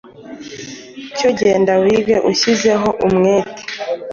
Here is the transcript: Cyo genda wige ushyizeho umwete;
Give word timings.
Cyo 1.17 1.29
genda 1.39 1.73
wige 1.81 2.15
ushyizeho 2.31 2.87
umwete; 3.07 3.61